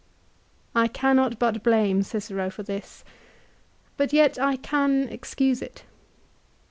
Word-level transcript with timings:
I 0.73 0.87
cannot 0.87 1.37
but 1.37 1.61
blame 1.61 2.01
Cicero 2.01 2.49
for 2.49 2.63
this; 2.63 3.03
but 3.97 4.11
yet 4.11 4.39
I 4.39 4.55
can 4.57 5.07
excuse 5.09 5.61
it. 5.61 5.83